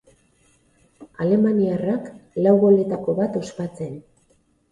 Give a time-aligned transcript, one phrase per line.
[1.25, 2.09] Alemaniarrak,
[2.47, 3.95] lau goletako bat ospatzen.